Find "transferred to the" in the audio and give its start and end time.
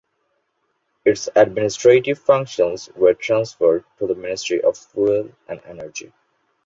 3.13-4.15